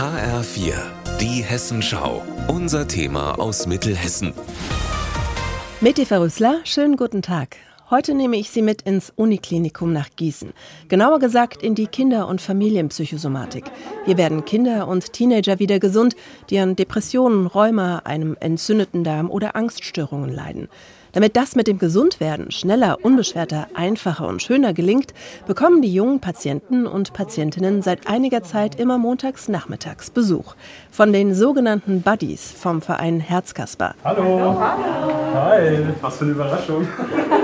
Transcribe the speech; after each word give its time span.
HR4, 0.00 0.72
die 1.20 1.44
Hessenschau. 1.44 2.22
Unser 2.48 2.88
Thema 2.88 3.38
aus 3.38 3.66
Mittelhessen. 3.66 4.32
Meti 5.82 6.06
Verrüßler, 6.06 6.60
schönen 6.64 6.96
guten 6.96 7.20
Tag. 7.20 7.58
Heute 7.90 8.14
nehme 8.14 8.38
ich 8.38 8.48
Sie 8.48 8.62
mit 8.62 8.80
ins 8.80 9.12
Uniklinikum 9.14 9.92
nach 9.92 10.08
Gießen. 10.16 10.54
Genauer 10.88 11.18
gesagt 11.18 11.62
in 11.62 11.74
die 11.74 11.86
Kinder- 11.86 12.28
und 12.28 12.40
Familienpsychosomatik. 12.40 13.64
Hier 14.06 14.16
werden 14.16 14.46
Kinder 14.46 14.88
und 14.88 15.12
Teenager 15.12 15.58
wieder 15.58 15.78
gesund, 15.78 16.16
die 16.48 16.58
an 16.58 16.76
Depressionen, 16.76 17.46
Rheuma, 17.46 17.98
einem 18.04 18.38
entzündeten 18.40 19.04
Darm 19.04 19.30
oder 19.30 19.54
Angststörungen 19.54 20.32
leiden. 20.32 20.70
Damit 21.12 21.36
das 21.36 21.56
mit 21.56 21.66
dem 21.66 21.78
Gesundwerden 21.78 22.50
schneller, 22.50 22.98
unbeschwerter, 23.02 23.68
einfacher 23.74 24.28
und 24.28 24.42
schöner 24.42 24.72
gelingt, 24.72 25.12
bekommen 25.46 25.82
die 25.82 25.92
jungen 25.92 26.20
Patienten 26.20 26.86
und 26.86 27.12
Patientinnen 27.12 27.82
seit 27.82 28.06
einiger 28.06 28.42
Zeit 28.42 28.78
immer 28.78 28.98
montags 28.98 29.48
nachmittags 29.48 30.10
Besuch 30.10 30.54
von 30.90 31.12
den 31.12 31.34
sogenannten 31.34 32.02
Buddies 32.02 32.52
vom 32.52 32.82
Verein 32.82 33.20
Herzkasper. 33.20 33.94
Hallo. 34.04 34.56
Hallo. 34.60 35.34
Hi. 35.34 35.78
Was 36.00 36.18
für 36.18 36.24
eine 36.24 36.32
Überraschung. 36.32 36.86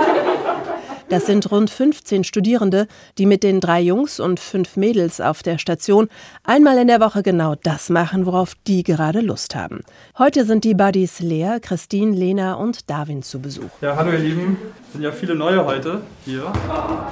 Das 1.09 1.25
sind 1.25 1.49
rund 1.51 1.69
15 1.69 2.25
Studierende, 2.25 2.85
die 3.17 3.25
mit 3.25 3.41
den 3.41 3.61
drei 3.61 3.79
Jungs 3.79 4.19
und 4.19 4.41
fünf 4.41 4.75
Mädels 4.75 5.21
auf 5.21 5.41
der 5.41 5.57
Station 5.57 6.09
einmal 6.43 6.77
in 6.77 6.87
der 6.87 6.99
Woche 6.99 7.23
genau 7.23 7.55
das 7.55 7.89
machen, 7.89 8.25
worauf 8.25 8.55
die 8.67 8.83
gerade 8.83 9.21
Lust 9.21 9.55
haben. 9.55 9.83
Heute 10.17 10.43
sind 10.43 10.65
die 10.65 10.73
Buddies 10.73 11.21
Lea, 11.21 11.59
Christine, 11.61 12.11
Lena 12.13 12.55
und 12.55 12.89
Darwin 12.89 13.23
zu 13.23 13.39
Besuch. 13.39 13.69
Ja, 13.79 13.95
hallo 13.95 14.11
ihr 14.11 14.19
Lieben. 14.19 14.57
Es 14.85 14.93
sind 14.93 15.01
ja 15.01 15.13
viele 15.13 15.35
neue 15.35 15.65
heute 15.65 16.01
hier. 16.25 16.51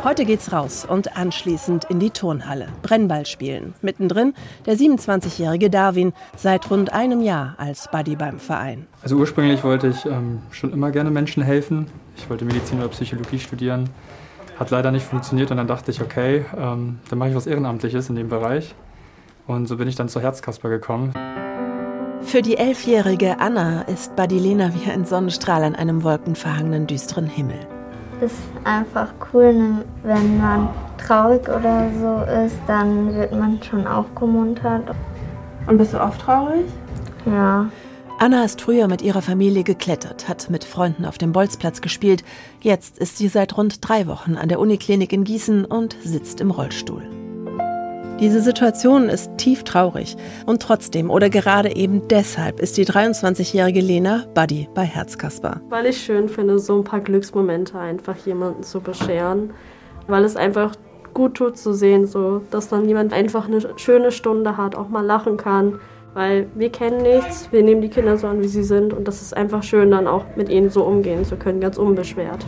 Heute 0.03 0.25
geht's 0.25 0.52
raus 0.52 0.86
und 0.86 1.16
anschließend 1.16 1.86
in 1.86 2.00
die 2.02 2.09
Turnhalle. 2.09 2.67
Brennball 2.81 3.25
spielen. 3.25 3.75
Mittendrin 3.81 4.34
der 4.66 4.75
27-jährige 4.75 5.70
Darwin, 5.70 6.12
seit 6.36 6.70
rund 6.70 6.91
einem 6.91 7.22
Jahr 7.22 7.55
als 7.58 7.89
Buddy 7.89 8.17
beim 8.17 8.39
Verein. 8.39 8.88
Also 9.02 9.16
ursprünglich 9.16 9.64
wollte 9.64 9.88
ich 9.88 10.05
ähm, 10.05 10.42
schon 10.52 10.73
immer 10.73 10.92
gerne 10.92 11.11
Menschen 11.11 11.44
helfen. 11.44 11.88
Ich 12.17 12.30
wollte 12.30 12.45
Medizin 12.45 12.80
oder 12.80 12.89
Psychologie 12.89 13.39
studieren. 13.39 13.89
Hat 14.59 14.71
leider 14.71 14.91
nicht 14.91 15.05
funktioniert 15.05 15.52
und 15.52 15.58
dann 15.58 15.67
dachte 15.67 15.91
ich, 15.91 16.02
okay, 16.02 16.45
ähm, 16.58 16.99
dann 17.09 17.19
mache 17.19 17.30
ich 17.30 17.35
was 17.35 17.45
Ehrenamtliches 17.45 18.09
in 18.09 18.16
dem 18.16 18.30
Bereich. 18.30 18.73
Und 19.47 19.67
so 19.67 19.77
bin 19.77 19.88
ich 19.88 19.95
dann 19.95 20.09
zur 20.09 20.21
Herzkasper 20.21 20.69
gekommen. 20.69 21.13
Für 22.21 22.41
die 22.41 22.58
elfjährige 22.58 23.39
Anna 23.39 23.83
ist 23.83 24.16
Badilena 24.16 24.71
wie 24.73 24.89
ein 24.89 25.05
Sonnenstrahl 25.05 25.63
an 25.63 25.75
einem 25.75 26.03
wolkenverhangenen, 26.03 26.88
düsteren 26.88 27.27
Himmel. 27.27 27.59
Es 28.21 28.31
ist 28.31 28.41
einfach 28.63 29.13
cool, 29.33 29.53
ne, 29.53 29.86
wenn 30.03 30.38
man 30.39 30.69
traurig 30.97 31.47
oder 31.49 31.89
so 32.02 32.23
ist, 32.45 32.58
dann 32.66 33.13
wird 33.13 33.31
man 33.33 33.61
schon 33.61 33.86
aufgemuntert. 33.86 34.83
Und 35.67 35.77
bist 35.77 35.93
du 35.93 36.02
oft 36.02 36.19
traurig? 36.21 36.66
Ja. 37.25 37.67
Anna 38.17 38.45
ist 38.45 38.61
früher 38.61 38.88
mit 38.88 39.02
ihrer 39.02 39.21
Familie 39.21 39.63
geklettert, 39.63 40.30
hat 40.30 40.49
mit 40.49 40.63
Freunden 40.63 41.03
auf 41.03 41.17
dem 41.17 41.33
Bolzplatz 41.33 41.81
gespielt. 41.81 42.23
Jetzt 42.61 42.97
ist 42.97 43.17
sie 43.17 43.27
seit 43.27 43.58
rund 43.58 43.88
drei 43.88 44.08
Wochen 44.08 44.35
an 44.35 44.47
der 44.47 44.59
Uniklinik 44.61 45.11
in 45.11 45.25
Gießen 45.25 45.66
und 45.66 45.97
sitzt 46.02 46.39
im 46.39 46.49
Rollstuhl. 46.49 47.03
Diese 48.21 48.39
Situation 48.39 49.09
ist 49.09 49.30
tief 49.38 49.66
traurig 49.66 50.16
und 50.45 50.61
trotzdem 50.61 51.09
oder 51.09 51.30
gerade 51.30 51.75
eben 51.75 52.08
deshalb 52.08 52.61
ist 52.61 52.77
die 52.77 52.86
23-jährige 52.86 53.81
Lena 53.81 54.23
Buddy 54.33 54.69
bei 54.73 54.83
Herzkasper. 54.83 55.59
Weil 55.67 55.88
ich 55.88 55.97
schön 55.97 56.30
finde, 56.30 56.58
so 56.59 56.77
ein 56.77 56.86
paar 56.86 57.02
Glücksmomente 57.02 57.77
einfach 57.77 58.16
jemanden 58.25 58.63
zu 58.63 58.80
bescheren, 58.80 59.52
weil 60.08 60.23
es 60.23 60.38
einfach 60.38 60.75
gut 61.13 61.33
tut 61.36 61.58
zu 61.58 61.73
sehen, 61.73 62.08
so 62.08 62.41
dass 62.49 62.69
dann 62.69 62.88
jemand 62.88 63.11
einfach 63.11 63.47
eine 63.47 63.59
schöne 63.75 64.13
Stunde 64.13 64.55
hat, 64.55 64.75
auch 64.75 64.88
mal 64.88 65.05
lachen 65.05 65.36
kann, 65.36 65.81
weil 66.16 66.47
wir 66.55 66.71
kennen 66.71 67.03
nichts, 67.03 67.49
wir 67.52 67.61
nehmen 67.61 67.81
die 67.81 67.89
Kinder 67.89 68.17
so 68.17 68.25
an, 68.25 68.41
wie 68.41 68.47
sie 68.47 68.63
sind 68.63 68.94
und 68.94 69.08
das 69.08 69.21
ist 69.21 69.35
einfach 69.35 69.61
schön, 69.61 69.91
dann 69.91 70.08
auch 70.08 70.23
mit 70.35 70.49
ihnen 70.49 70.69
so 70.69 70.83
umgehen 70.83 71.25
zu 71.25 71.35
können, 71.35 71.59
ganz 71.59 71.77
unbeschwert. 71.77 72.44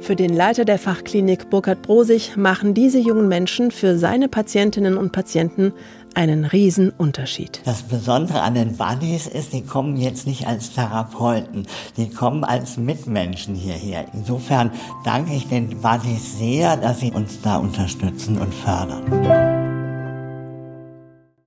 Für 0.00 0.16
den 0.16 0.34
Leiter 0.34 0.64
der 0.64 0.78
Fachklinik 0.78 1.50
Burkhard 1.50 1.82
Brosig 1.82 2.36
machen 2.36 2.74
diese 2.74 2.98
jungen 2.98 3.28
Menschen 3.28 3.70
für 3.70 3.96
seine 3.96 4.28
Patientinnen 4.28 4.96
und 4.96 5.12
Patienten 5.12 5.72
einen 6.14 6.44
riesen 6.44 6.90
Unterschied. 6.90 7.60
Das 7.64 7.82
Besondere 7.82 8.42
an 8.42 8.54
den 8.54 8.76
Buddies 8.76 9.28
ist, 9.28 9.52
die 9.52 9.62
kommen 9.62 9.96
jetzt 9.96 10.26
nicht 10.26 10.46
als 10.48 10.72
Therapeuten, 10.72 11.66
die 11.96 12.10
kommen 12.10 12.42
als 12.42 12.76
Mitmenschen 12.76 13.54
hierher. 13.54 14.06
Insofern 14.14 14.72
danke 15.04 15.32
ich 15.34 15.48
den 15.48 15.80
Buddies 15.80 16.38
sehr, 16.38 16.76
dass 16.76 17.00
sie 17.00 17.12
uns 17.12 17.40
da 17.42 17.58
unterstützen 17.58 18.38
und 18.38 18.52
fördern. 18.52 19.67